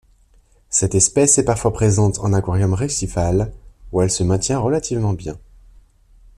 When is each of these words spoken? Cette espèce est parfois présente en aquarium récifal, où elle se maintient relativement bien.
Cette 0.71 0.95
espèce 0.95 1.37
est 1.37 1.45
parfois 1.45 1.71
présente 1.71 2.17
en 2.21 2.33
aquarium 2.33 2.73
récifal, 2.73 3.53
où 3.91 4.01
elle 4.01 4.09
se 4.09 4.23
maintient 4.23 4.57
relativement 4.57 5.13
bien. 5.13 5.37